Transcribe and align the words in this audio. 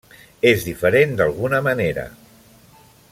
És 0.51 0.63
diferent 0.69 1.13
d'alguna 1.19 1.59
manera. 1.69 2.07